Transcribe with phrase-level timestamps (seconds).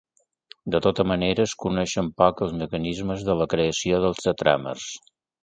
[0.75, 4.91] De tota manera es coneixen poc els mecanismes de la creació dels tetràmers.